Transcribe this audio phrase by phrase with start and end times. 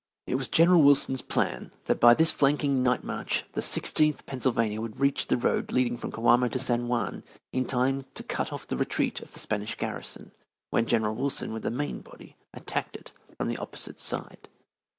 [0.25, 4.99] It was General Wilson's plan that by this flanking night march the Sixteenth Pennsylvania would
[4.99, 8.77] reach the road leading from Coamo to San Juan in time to cut off the
[8.77, 10.31] retreat of the Spanish garrison,
[10.71, 14.47] when General Wilson, with the main body, attacked it from the opposite side.